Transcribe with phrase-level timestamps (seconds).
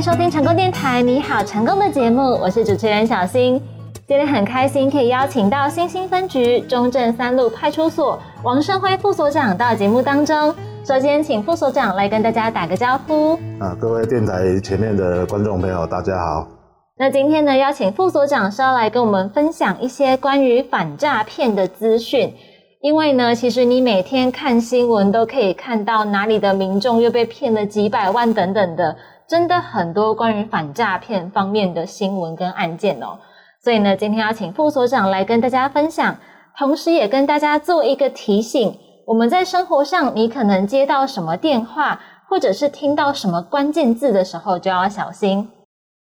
[0.00, 3.60] 迎收听成功电台，你好，成功的节目，我是主持人小新。
[4.08, 10.54] 今天很开心可以邀请到新兴分局中正三路派出所王胜辉副所长到节目当中。
[10.86, 13.34] 首先，请副所长来跟大家打个招呼。
[13.58, 16.48] 啊，各位电台前面的观众朋友，大家好。
[16.96, 22.32] 那今天呢，邀请副所长是要来跟我们分享一些关于反诈骗的资讯。
[22.80, 28.96] 因为呢，其实你每天看新闻都可以看到哪里的民众又被骗了几百万等等的，
[29.30, 33.16] 真的很多关于反诈骗方面的新闻跟案件哦。
[33.62, 36.16] 所以呢，今天要请副所长来跟大家分享，
[36.58, 38.76] 同时也跟大家做一个提醒：
[39.06, 45.48] 我们在生活上，你可能接到什么电话，或者是听到什么关键字的时候，就要小心。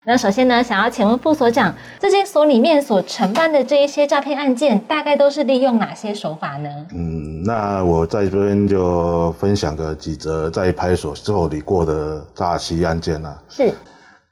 [0.09, 6.69] 那首先呢，想要请问副所长，这些所里面所承办的这一些诈骗案件，大概都是利用哪些手法呢？
[6.93, 13.37] 嗯，那我在这边就分享个几则在派出所受理过的诈欺案件啊。
[13.49, 13.69] 是，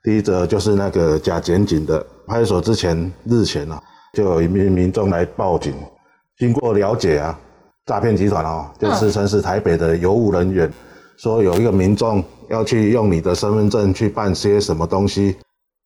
[0.02, 3.78] 第一则就是那个假检警的派出所之前日前啊，
[4.13, 5.73] 就有一名民众来报警，
[6.38, 7.38] 经过了解啊，
[7.85, 10.72] 诈骗集团哦，就自称是台北的邮务人员，
[11.17, 15.35] 说有一个民众要去用你的身份证去办些什么东西。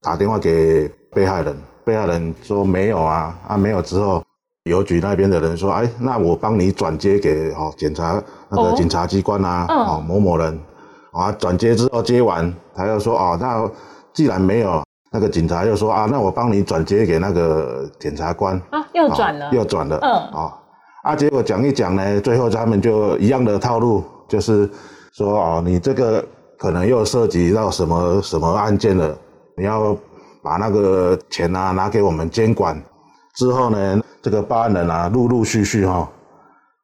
[0.02, 4.24] 打电话给被害人，被害人说没有啊，啊没有之后，
[4.64, 10.58] 邮局那边的人说，哎，那我帮你转接给哦检察那个警察机关啊，哦某某人，
[11.12, 13.70] 啊转接之后接完，他又说，哦那
[14.14, 18.56] 既然没有，那个警察又说啊，那我帮你转接给那个检察官。
[18.70, 20.54] 啊，又转了，又转了，嗯，啊
[21.04, 24.70] 啊结果讲一讲呢，最后他们就一样的套路，就是
[25.12, 26.26] 说哦你这个
[26.58, 29.18] 可能又涉及到什么什么案件了。
[29.60, 29.94] 你要
[30.42, 32.82] 把那个钱啊拿给我们监管，
[33.36, 36.08] 之后呢，这个八人啊，陆陆续续哈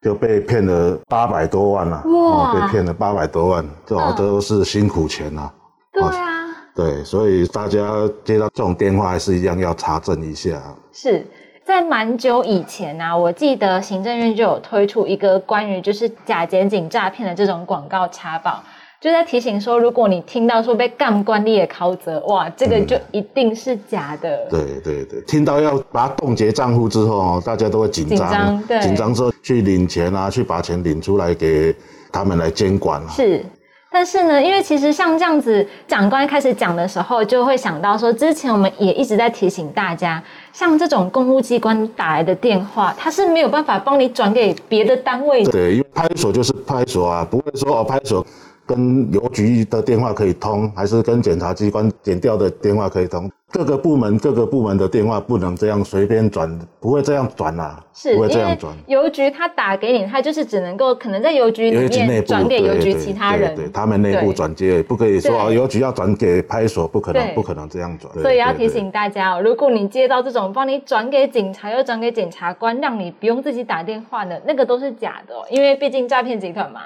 [0.02, 5.50] 就被骗了八百多万了，哇，被骗了八百多万，这都是辛苦钱呐。
[5.94, 7.80] 对啊，对，所以大家
[8.26, 10.62] 接到这种电话还是一样要查证一下。
[10.92, 11.26] 是
[11.66, 18.62] 在蛮久以前啊，我记得行政院就有推出一个关于就是假检警诈骗的这种广告查报。
[19.06, 24.48] 就在提醒说，如果你听到说被干官吏也考责，哇，这个就一定是假的。
[24.50, 31.76] 对对对，听到要把它冻结账户之后，大家都会紧张，紧张之后去领钱啊，去把钱领出来给
[32.12, 33.46] 他们来监管是，
[33.92, 40.20] 但是呢，因为其实像这样子，长官开始讲的时候，就会想到说，之前我们也一直在提醒大家，
[40.52, 45.52] 像这种公务机关打来的电话，他是没有办法帮你转给别的单位的。
[45.52, 48.28] 对，因为派出所就是派出所啊，不会说哦，派出所。
[48.66, 53.30] 跟邮局的电话可以通，还是跟检察机关检调的电话可以通？
[53.52, 58.74] 各个部门各个部门的电话不能这样随便转，不会这样转啦，是，不会这样转。
[58.88, 68.12] 邮局他打给你，他就是只能够可能在邮局里面转给邮局其他人，对他们内部转接，不可以说邮局要转给派出所，不可能，不可能这样转。
[68.22, 76.82] 所以要提醒大家哦，如果你接到这种帮你转给警察又转给检察官，让你不用自己打电话的，那个都是假的，因为毕竟诈骗集团嘛。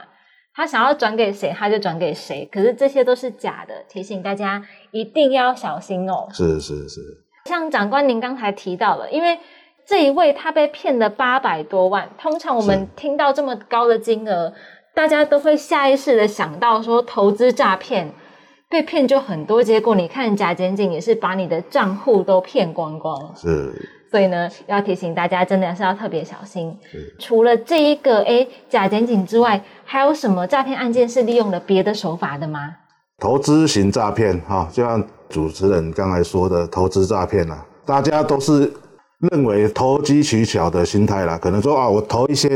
[0.54, 2.48] 他想要转给谁，他就转给谁。
[2.52, 4.62] 可是这些都是假的，提醒大家
[4.92, 6.28] 一定要小心哦。
[6.34, 7.00] 是是是。
[7.46, 9.40] 像长官您刚才提到了，因为
[9.86, 12.10] 这一位他被骗了八百多万。
[12.18, 14.54] 通常我们听到这么高的金额，
[14.94, 18.12] 大家都会下意识的想到说投资诈骗，
[18.70, 19.64] 被骗就很多。
[19.64, 23.34] 结果你看假检警也是把你的账户都骗光光。
[23.36, 23.74] 是。
[24.10, 26.76] 所以呢，要提醒大家，真的是要特别小心。
[27.20, 32.76] 除了这一个诶假检警之外，还有什么诈骗案件是利用了别的手法的吗？
[33.20, 38.72] 投资型诈骗，哈，就像主持人刚才说的，投资诈骗啊，大家都是
[39.32, 41.38] 认为投机取巧的心态啦。
[41.38, 42.50] 可能说啊，我投一些，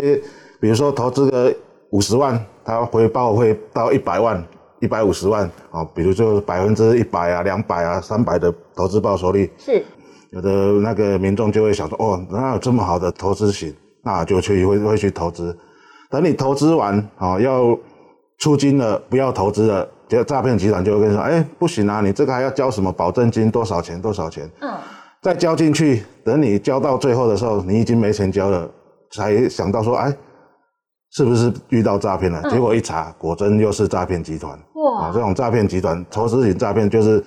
[0.60, 1.54] 比如说投资个
[1.92, 4.44] 五十万，它回报会到一百万、
[4.80, 9.84] 一百五十万啊，比如就百分之一百啊、两百啊、三百的投资报酬率是。
[10.34, 10.50] 有的
[10.82, 13.72] 那个民众就会想说，哦，哪有这么好的投资型，
[14.04, 15.56] 那就去会会去投资。
[16.10, 17.78] 等你投资完，哦，要
[18.40, 24.50] 出金了，不要投资了，结果诈骗集团就会跟你说，哎，不行啊，你这个还要交什么保证金，多少钱，多少钱？
[24.62, 24.74] 嗯。
[25.22, 28.68] 再交进去，等你交到最后的时候，你已经没钱交了，
[29.12, 30.12] 才想到说，哎，
[31.12, 32.42] 是不是遇到诈骗了？
[32.50, 34.58] 结果一查，果真又是诈骗集团。
[34.74, 35.12] 哇！
[35.14, 37.24] 这种诈骗集团，投资型诈骗就是。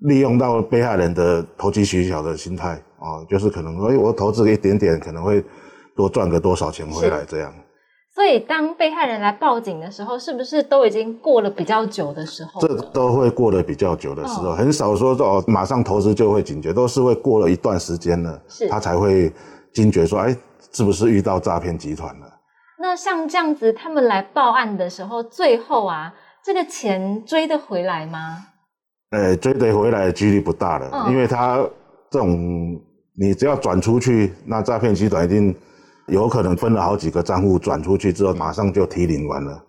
[0.00, 5.42] 利用到被害人的投机取巧的心态啊，就是可能说，我投资一点点，可能会
[5.96, 7.52] 多赚个多少钱回来这样。
[8.14, 12.60] 所以，当被害人来报警的时候，是不是都已经过了比较久的时候？
[12.60, 18.40] 这都会过了比较久的时候，很少说哦，马上投资就会警觉，都是会过了一段时间了，
[18.70, 19.30] 他才会
[19.74, 20.34] 惊觉说，哎，
[20.72, 22.26] 是不是遇到诈骗集团了？
[22.78, 28.46] 那像这样子，他们来报案的时候，最后啊，这个钱追得回来吗？
[29.10, 31.58] 呃，追得回来的几率不大了，嗯因为他
[32.10, 32.80] 这种
[33.18, 35.54] 你只要转出去，那诈骗集团一定
[36.06, 39.62] 有可能分了好几个账户转出去之后，马上就提领完了，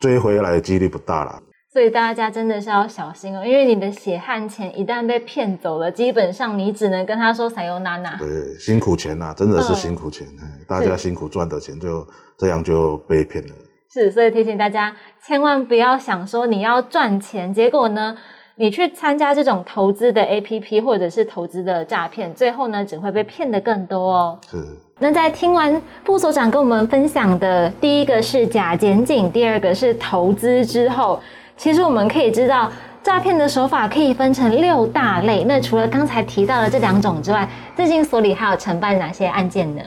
[0.00, 1.38] 追回来的几率不大了。
[1.70, 12.04] 所以大家真的是要小心哦，因为你的血汗钱一旦被骗走了，基本上你只能跟他说“撒由娜娜对，辛苦钱呐、真的是嗯辛苦钱，哎大家辛苦赚的钱就
[12.38, 13.54] 这样就被骗了。”。
[13.92, 18.16] 是，所以提醒大家，千万不要想说你要赚钱，结果呢，
[18.60, 24.38] 你去参加这种投资的 APP 或者是投资的诈骗，最后呢只会被骗得更多哦。
[24.50, 24.56] 是，
[24.98, 31.20] 那在听完副所长跟我们分享的第一个是假检警，第二个是投资之后，
[31.56, 32.68] 其实我们可以知道，
[33.00, 35.44] 诈骗的手法可以分成六大类。
[35.44, 39.80] 那除了刚才提到的这两种之外，最近所里还有承办哪些案件呢？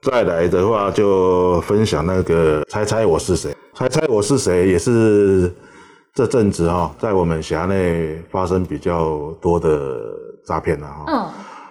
[0.00, 5.52] 再来的话就分享那个猜猜我是谁，猜猜我是谁也是
[6.14, 9.98] 这阵子哈、在我们辖内发生比较多的
[10.46, 11.04] 诈骗了哈。
[11.08, 11.26] 嗯，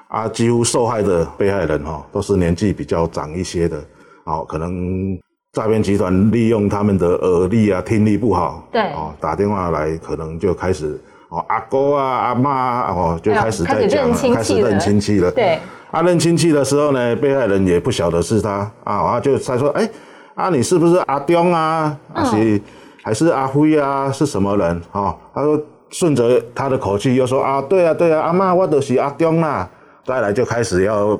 [0.09, 3.81] 啊，几乎受害的被害人哈、都是年纪比较长一些的，
[4.25, 5.17] 哦，可能
[5.53, 8.81] 诈骗集团利用他们的耳力啊、听力不好，对。
[8.91, 10.99] 哦，打电话来可能就开始
[11.29, 15.57] 哦，阿哥啊、阿妈啊，哦，就开始在讲了开始认了亲戚了，对，
[15.89, 19.89] 啊，认亲戚的时候呢，被害人也不晓得是他啊，然后就他说，哎、
[20.35, 21.97] 啊，你是不是阿东啊？
[22.13, 22.61] 还是、
[23.03, 24.11] 还是阿辉啊？
[24.11, 24.81] 是什么人？
[24.93, 29.69] 哦，他说顺着他的口气又说啊，对啊，对啊，阿妈，我都是阿中啦。
[30.05, 31.19] 再来就开始要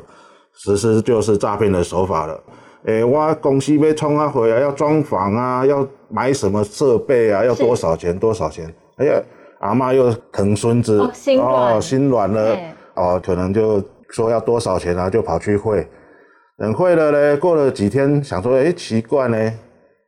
[0.55, 2.39] 实施就是诈骗的手法了。
[2.85, 8.17] 诶、我公司要冲啊回啊，要装潢啊，要买什么设备啊，要多少钱？
[8.17, 8.73] 多少钱？
[8.97, 9.21] 哎呀，
[9.59, 12.57] 阿妈又疼孙子，哦心软哦，心软了，
[12.95, 15.87] 哦，可能就说要多少钱啊，就跑去汇。
[16.57, 19.51] 等会了呢，过了几天，想说，哎、奇怪呢，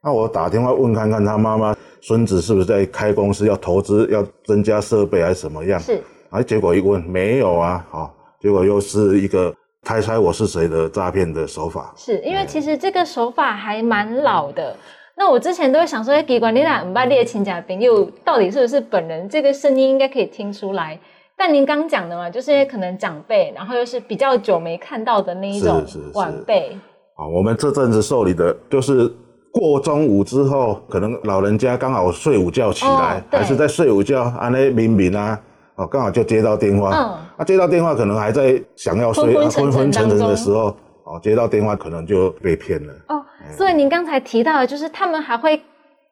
[0.06, 5.80] 那我打电话问看看他妈妈，孙子是不是在开公司，要投资，要增加设备还是什么样？
[5.80, 6.00] 是
[6.30, 8.08] 啊，结果一问没有啊，哦，
[8.40, 11.92] 结果又是一个猜猜我是谁的诈骗的手法。
[11.98, 14.76] 是，因为其实这个手法还蛮老的。
[15.18, 19.28] 那我之前都会想说，哎，奇怪，你俩唔拜列亲家朋友到底是不是本人？
[19.28, 21.00] 这个声音应该可以听出来。
[21.36, 26.78] 但您刚讲的嘛，就是可能长辈，然后又是比较久没看到的那一种晚辈，
[27.16, 29.12] 啊，我们这阵子受理的就是
[29.58, 35.40] 过中午之后，可能老人家刚好睡午觉起来，哦还是在睡午觉，安那明明啊，
[35.76, 37.00] 哦，刚好就接到电话，嗯。
[37.38, 40.76] 啊，接到电话可能还在想要睡，啊昏昏沉沉的时候，
[41.06, 42.94] 哦，接到电话可能就被骗了。
[43.08, 43.24] 哦，
[43.56, 45.62] 所以您刚才提到的，就是他们还会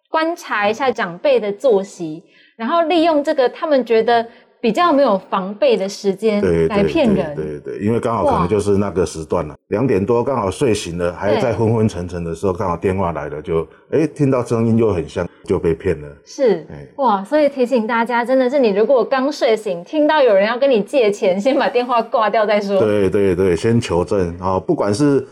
[0.10, 2.24] 观察一下长辈的作息，
[2.56, 4.26] 然后利用这个他们觉得
[4.64, 7.36] 比较没有防备的时间对来对对骗人。
[7.36, 16.08] 对对，因为刚好可能就是那个时段了，两点多刚好睡醒了，还在昏昏沉沉的时候，刚好电话来了，就哎听到声音又很像，就被骗了。
[16.24, 22.80] 是哎哇，所以提醒大家，真的是你如果刚睡醒，听到有人要跟你借钱，先把电话挂掉再说。
[22.80, 25.28] 对对对，先求证啊、不管是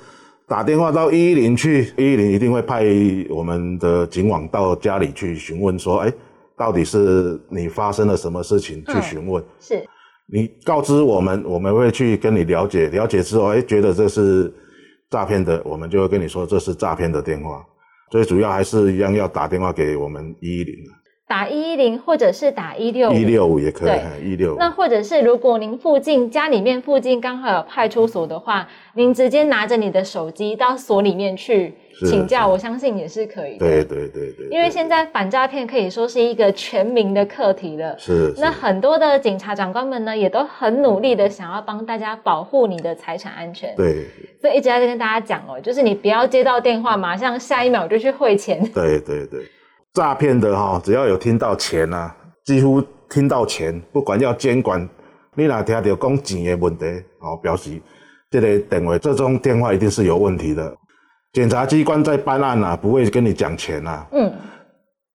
[0.46, 2.84] 打电话到一一零去，一一零一定会派
[3.30, 6.12] 我们的警网到家里去询问，说，哎，
[6.62, 9.44] 到底是你发生了什么事情去嗯询问。
[9.60, 9.84] 是
[10.32, 14.54] 你告知我们，我们会去跟你了解，了解之后，哎，觉得这是
[15.10, 17.66] 诈骗的，我们就会跟你说这是诈骗的电话。
[18.12, 20.76] 最主要还是一样要打电话给我们一一零，
[21.32, 24.58] 打一一零或者是打一六一六五也可以，一六五。
[24.58, 33.66] 那或者是如果您附近家里面附近刚好有派出所的话，您直接拿着你的手机到所里面去请教，我相信也是可以的。
[33.66, 37.98] 对对对对，因为现在反诈骗可以说是一个全民的课题了。
[37.98, 43.74] 是是那很多的警察长官们呢，也都很努力的想要帮大家保护你的财产安全。
[43.78, 44.06] 对
[44.42, 48.62] 所以一直在跟大家讲哦，就是你不要接到电话，马上下一秒就去汇钱。
[48.74, 49.40] 对对对，
[49.94, 54.88] 诈骗的哈、只要有听到钱啊，几乎听到钱，不管要监管，
[55.36, 56.86] 你哪听到讲钱的问题，
[57.20, 57.82] 哦，表示
[58.30, 60.74] 这个电话这种电话一定是有问题的。
[61.34, 64.32] 检察机关在办案啊，不会跟你讲钱啊，嗯，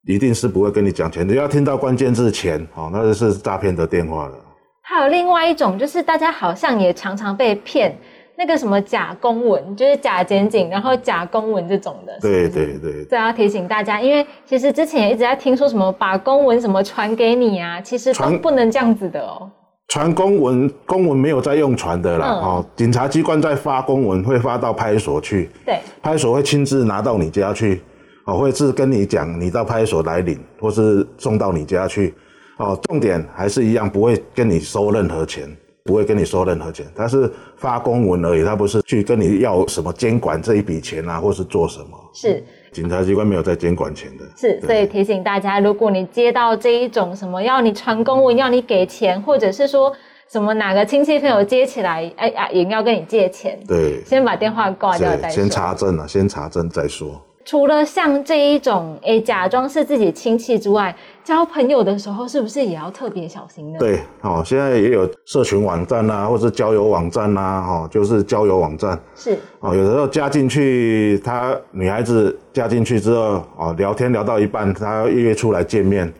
[0.06, 1.26] 一定是不会跟你讲钱。
[1.26, 4.34] 只要听到关键字钱，哦，那就是诈骗的电话了。
[4.82, 7.98] 还有另外一种，就是大家好像也常常被骗，
[8.38, 12.18] 那个什么假公文，就是假检警，然后假公文这种的。
[12.20, 19.50] 对对对这要提醒大家，因为其实之前也一直在听说什么把公文什么传给你啊，其实都传不能这样子的哦。
[19.88, 27.80] 传公文，公文没有在用传的啦，嗯哦，警察机关在发公文会发到派出所去，对，派出所会亲自拿到你家去，
[28.24, 32.12] 哦，会是跟你讲，你到派出所来领，或是送到你家去，
[32.58, 35.48] 哦，重点还是一样，不会跟你收任何钱，
[35.86, 41.86] 不会跟你收任何钱，他是发公文而已，他不是去跟你要什么监管这一笔钱啊，或是做什么。
[42.12, 44.24] 是警察机关没有在监管钱的。
[44.36, 49.92] 是，所以提醒大家，如果你接到这一种什么要你传公文、要你给钱，或者是说
[50.28, 55.30] 什么哪个亲戚朋友接起来，哎呀，也要跟你借钱，对，先把电话挂掉再说。
[55.30, 57.22] 先查证啊，先查证再说。
[57.46, 63.78] 除了像这一种诶假装是自己亲戚之外，交朋友的时候是不是也要特别小心呢？
[63.78, 76.12] 对，哦，现在也有社群网站啊，或是交友网站啊，哦，就是交友网站是哦，有的时候加进去，她女孩子加进去之后，哦，聊天聊到一半，她约出来见面，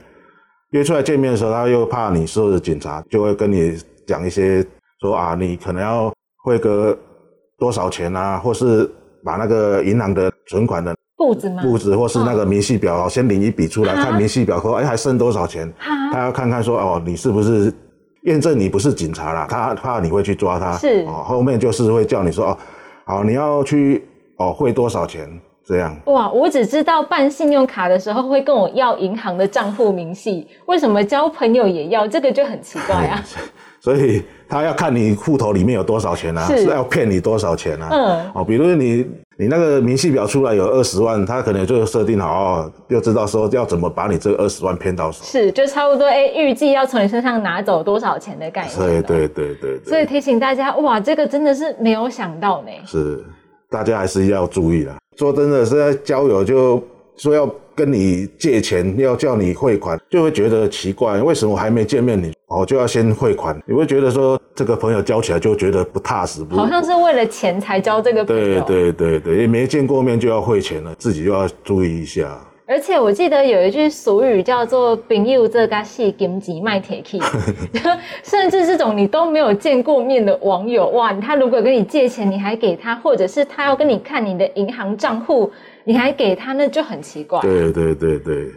[0.70, 4.64] 约出来见面的时候，她又怕你是警察，就会跟你讲一些
[5.00, 6.12] 说啊，你可能要
[6.44, 6.96] 汇个
[7.58, 8.88] 多少钱啊，或是
[9.24, 10.94] 把那个银行的存款的。
[11.16, 11.62] 步子吗？
[11.62, 15.72] 步子或是那个明细表，先领一笔出来，看明细表，说哎还剩多少钱？
[16.12, 17.72] 他要看看说哦，你是不是
[18.22, 19.46] 验证你不是警察啦？
[19.48, 22.58] 他怕你会去抓他，是哦，后面就是会叫你说哦，
[23.04, 24.06] 好你要去
[24.36, 25.28] 哦汇多少钱
[25.64, 25.96] 这样。
[26.04, 32.06] 哇，我只知道办信用卡的时候会跟我要银行的账户明细，为什么交朋友也要？
[32.06, 33.24] 这个就很奇怪啊。
[33.80, 37.88] 所以他要看你户头里面有多少钱啊，是要骗你多少钱啊？
[37.90, 39.06] 嗯，哦，比如你。
[39.38, 45.22] 你那个明细表出来有二十万，他可能就设定好哦，就知道说要怎么把你这二十万骗到手。
[45.22, 48.78] 是，就差不多哎，预计要从你身上拿走多少钱的概念。
[48.78, 49.78] 对对对对。
[49.84, 52.70] 所以提醒大家，哇，这个真的是没有想到呢。
[52.86, 53.22] 是，
[53.68, 54.96] 大家还是要注意啦。
[55.18, 56.82] 说真的，是在交友就
[57.18, 57.46] 说要
[57.76, 62.32] 跟你借钱，要叫你汇款，就会觉得奇怪，为什么还没见面你？
[62.46, 68.60] 哦，就要先汇款，你会觉得说这个朋友交起来就觉得不踏实，好像是为了钱才交这个朋友。
[68.62, 72.40] 对对对对，也没见过面就要汇钱了，自己就要注意一下。
[72.68, 77.20] 而且我记得有一句俗语叫做“朋友这个是金鸡卖铁器”，
[78.24, 85.48] 甚至这种你都没有见过面的网友，哇，他如果跟你借钱，你还给他，或者是他要跟你看你的银行账户，
[85.86, 87.40] 你还给他，那就很奇怪。
[87.40, 88.52] 对对对对。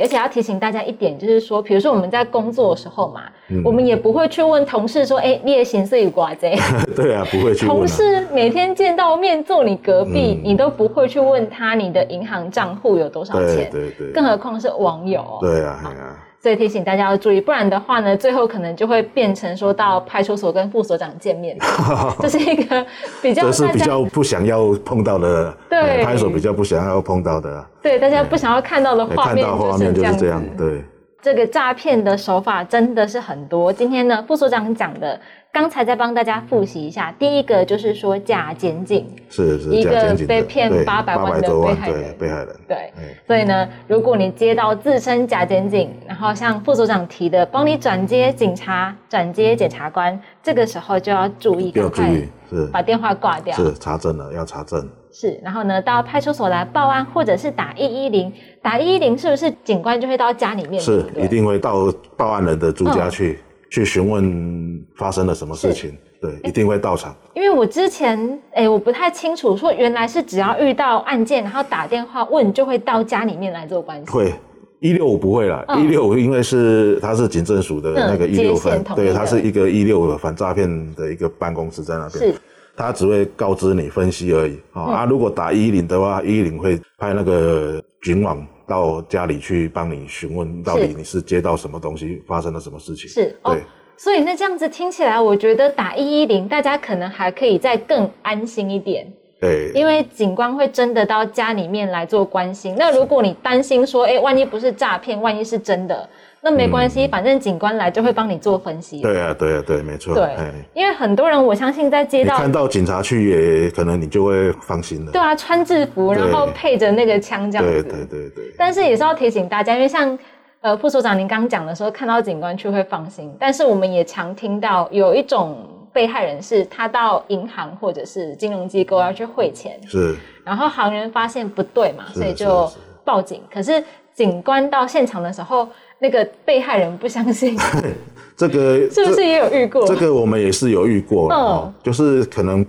[0.00, 3.24] 而且要提醒大家一点，就是说，比如说我们在工作的时候嘛，
[3.62, 6.56] 我们也不会去问同事说：“哎，你的形式有寡贼？”
[6.96, 7.66] 对啊，不会去。
[7.66, 13.68] 同事每天见到面坐你隔壁，你都不会去问他你的银行账户有多少钱。
[13.70, 14.10] 对对。
[14.10, 15.22] 更何况是网友。
[15.42, 16.16] 对啊，对啊。
[16.40, 21.56] 所以提醒大家要注意，不然的话呢，最后可能就会变成说到派出所跟副所长见面，
[22.20, 22.86] 这是一个
[23.20, 30.84] 比较，这是比较不想要碰到的，对，派出所比较不想要碰到的，对，大家不想要看到的画面就是这样，对。
[31.20, 33.72] 这个诈骗的手法真的是很多。
[33.72, 35.20] 今天呢，副所长讲的，
[35.52, 37.12] 刚才再帮大家复习一下。
[37.18, 42.56] 第一个就是说假检警，是是一个被骗八百万的被害人，被害人。
[42.68, 42.92] 对，
[43.26, 54.88] 所以呢，如果你接到自称假检警，然后像副组长提的，帮你转接警察、转接检察官，这个时候就要注意，要注意，是把电话挂掉，是查证了，要查证。
[55.10, 60.80] 是，然后呢，到派出所来报案，或者是打一一零，打一一零是不是警官就会到家里面？
[60.80, 65.96] 是，一定会到报案人的住家去，去询问发生了什么事情。
[66.20, 67.14] 对，一定会到场。
[67.34, 74.10] 因为我之前，哎，我不太清楚，说原来是只要遇到案件，然后打电话问，就会到家里面来做关系。
[74.10, 74.34] 会，
[74.80, 82.32] 一六五不会了，一六五因为是他是警政署的那个一六分，对，他是一个一六反诈骗的一个办公室在那边。
[82.32, 82.34] 是。
[82.76, 85.04] 他只会告知你分析而已啊！
[85.04, 93.08] 如果打一零的话，一零会派那个警网到家里去帮你询问，到底你是接到什么东西，发生了什么事情。
[93.08, 93.62] 是，对。
[93.96, 99.12] 所以那这样子听起来，我觉得打一一零，大家可能还可以再更安心一点。
[99.40, 102.76] 对，因为警官会真的到家里面来做关心。
[102.78, 106.08] 那如果你担心说，哎，万一不是诈骗，万一是真的，
[106.40, 109.00] 那没关系，反正警官来就会帮你做分析。
[109.00, 110.14] 对啊，对啊，对，没错。
[110.14, 110.36] 对，
[110.74, 115.12] 因为很多人，我相信在街道看到警察去，也可能你就会放心了。
[115.12, 117.82] 对啊，穿制服，然后配着那个枪这样子。
[117.82, 118.44] 对对对对。
[118.56, 120.18] 但是也是要提醒大家，因为像
[120.60, 125.56] 呃副所长您刚刚讲的时候，看到警官去会放心，但是我们也常听到有一种。
[125.90, 130.14] 被害人是他到银行或者是金融机构要去汇钱，是，
[130.44, 132.70] 然后行员发现不对嘛，所以就
[133.04, 133.42] 报警。
[133.52, 133.82] 可是
[134.14, 135.66] 警官到现场的时候，
[136.00, 137.56] 那个被害人不相信，
[138.36, 139.86] 这个 是不是也有遇过？
[139.86, 142.64] 这个我们也是有遇过，嗯，就是可能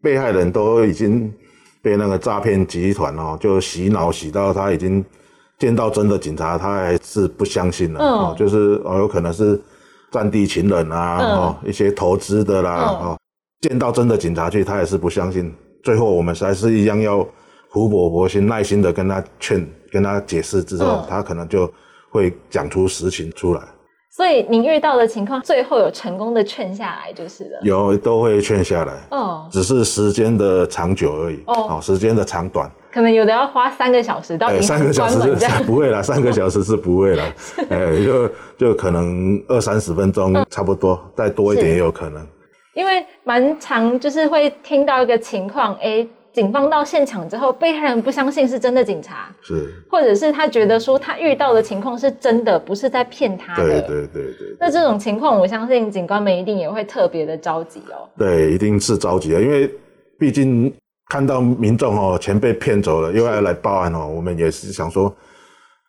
[0.00, 1.32] 被害人都已经
[1.80, 5.04] 被那个诈骗集团哦，就洗脑洗到他已经
[5.58, 9.60] 见到真的警察，他还是不相信了，哦，就是哦有可能是。
[10.12, 13.18] 战地情人啊，哦，一些投资的啦，哦，
[13.62, 15.50] 见到真的警察去，他也是不相信。
[15.82, 17.26] 最后我们还是一样要
[17.70, 21.66] 苦口婆心、耐心的跟他劝、跟他解释之后，他可能就
[22.12, 23.62] 会讲出实情出来。
[24.14, 27.58] 所以您遇到的情况，最后有成功的劝下来就是了。
[27.62, 32.70] 有都会劝下来，哦，只是时间的长久而已，哦，时间的长短。
[32.92, 35.48] 可能有的要花三个小时到银三个小时是。
[35.64, 37.24] 不会了，三个小时是不会了，
[37.70, 42.22] 哎，就就可能二三十分钟差不多，再多一点也有可能。
[42.74, 53.62] 因为蛮常就是会听到一个情况，哎，警方到现场之后，被害人不相信是真的警察，是，或者是他觉得说他遇到的情况是真的，不是在骗他的。
[53.62, 58.08] 对对对对那这种情况，我相信警官们一定也会特别的着急哦。
[58.16, 59.70] 对，一定是着急的，因为
[60.18, 60.72] 毕竟
[61.10, 65.14] 看到民众哦钱被骗走了，又要来报案哦，我们也是想说，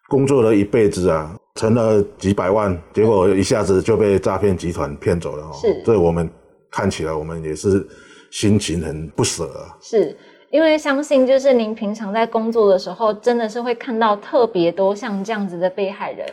[0.09, 5.51] 工作了一辈子啊，存了几百万，结果一下子就被诈骗集团骗走了哦。
[5.53, 6.29] 是这我们
[6.69, 7.87] 看起来我们也是
[8.31, 9.77] 心情很不舍啊。
[9.81, 10.17] 是
[10.53, 16.23] 因为相信，就是您平常在工作的时候，真的是会看到特别多像这样子的被害人。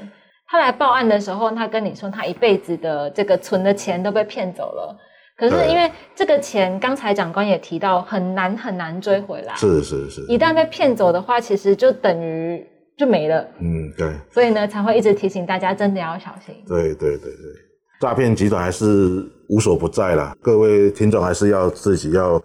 [0.46, 4.94] 他来报案的时候，他跟你说他一辈子的这个存的钱都被骗走了。
[5.38, 9.54] 可是因为这个钱，刚才长官也提到，很难很难追回来。
[9.54, 12.62] 是是是，一旦被骗走的话，其实就等于
[12.98, 13.40] 就没了。
[13.58, 14.12] 嗯，对。
[14.30, 16.54] 所以呢，才会一直提醒大家，真的要小心。
[16.68, 17.52] 对对对对，
[18.02, 22.42] 诈骗集团还是无所不在啦，各位听众还是要自己要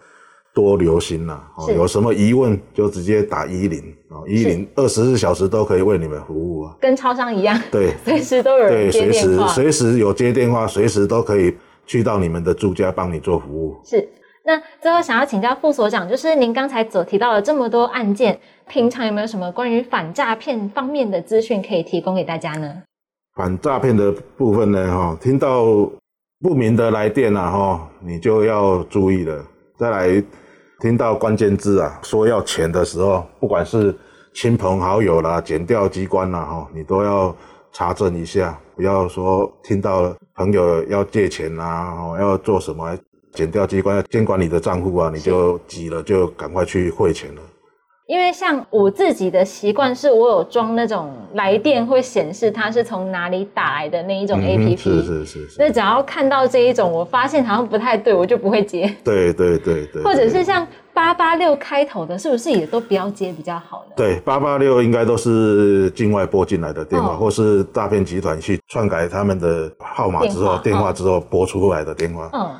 [0.56, 1.46] 多留心啦。
[1.58, 6.74] 哦，有什么疑问就直接打一零哦，一零二十四小时都可以为你们服务啊。
[6.80, 9.48] 跟超商一样，对 随时都有人对，接随电话。
[9.48, 11.54] 时随时有接电话，随时都可以
[11.86, 13.76] 去到你们的住家帮你做服务。
[13.84, 14.08] 是。
[14.48, 22.82] 那最后想要请教副所长，就是您刚才所提到的这么多案件，平常有没有什么关于反诈骗方面的资讯可以提供给大家呢？
[23.34, 25.64] 反诈骗的部分呢，哈，听到
[26.40, 29.44] 不明的来电啊，哈，你就要注意了。
[29.76, 30.22] 再来，
[30.80, 33.96] 听到关键字啊，说要钱的时候，不管是
[34.34, 37.34] 亲朋好友啦、检调机关啦，哈，你都要
[37.72, 42.94] 查证一下，不要说听到朋友要借钱啊，哦，要做什么，
[43.32, 47.40] 检调机关要监管你的账户啊，你就急了，就赶快去汇钱了。
[48.06, 58.88] 因为像我自己的习惯是，我有装那种来电会显示它是从哪里打来的那一种嗯 A P 哼是 P，是是是，那只要看到这一种，我发现好像不太对，我就不会接。
[59.02, 60.64] 对对对对，或者是像
[60.94, 63.94] 八八六开头的，是不是也都不要接比较好呢？
[63.96, 72.30] 对，八八六应该都是境外拨进来的电话，哦或是诈骗集团去篡改他们的号码之后，电话之后拨出来的电话。
[72.32, 72.54] 嗯，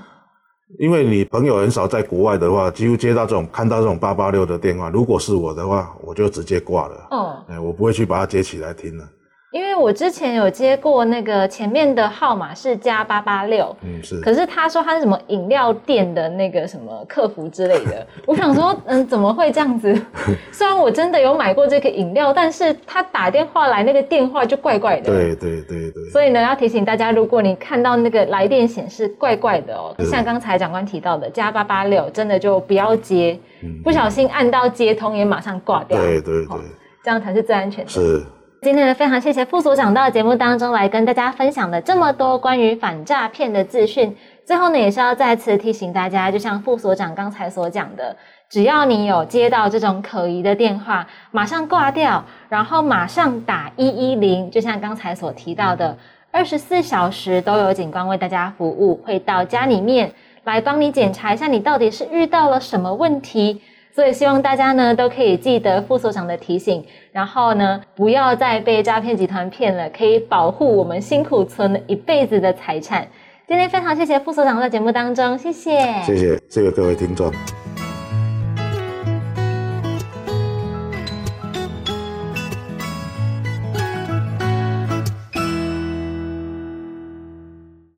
[0.78, 7.06] 因为你朋友很少在国外的话，几乎接到这种看到这种八八六的电话，如果是我的话，我就直接挂了。
[7.10, 9.08] 哦，哎，我不会去把它接起来听了。
[9.56, 14.20] 因为我之前有接过那个前面的号码是加八八六，嗯，是。
[14.20, 19.98] 可是他说他是什么饮料店的那个什么客服之类的，我想说，嗯，怎么会这样子？
[20.52, 25.10] 虽然我真的有买过这个饮料，但是他打电话来那个电话就怪怪的。。
[25.10, 26.10] 对对对对。
[26.10, 36.60] 所以呢，要提醒大家，如果你看到那个来电显示怪怪的哦，像刚才长官提到的加八八六，真的就不要接，嗯不小心按到接通也马上挂掉，对对对好，
[37.02, 37.90] 这样才是最安全的。
[37.90, 38.22] 是。
[38.66, 44.16] 今天呢，非常谢谢副所长到节目当中来跟大家分享了这么多关于反诈骗的资讯。
[44.44, 48.16] 最后呢，也是要再次提醒大家，就像副所长刚才所讲的，
[48.50, 55.96] 只要你有接到这种可疑的电话，马上挂掉，然后马上打一一零，就像刚才所提到的，
[56.32, 60.10] 二十四小时都有警官为大家服务，会到家里面
[60.42, 63.62] 来帮你检查一下你到底是遇到了什么问题。
[63.96, 73.08] 所以希望大家呢都可以记得副所长的提醒，然后呢不要再被诈骗集团骗了，可以保护我们辛苦存了一辈子的财产。
[73.48, 77.32] 今天非常谢谢副所长在节目当中，谢谢，谢谢，谢谢各位听众。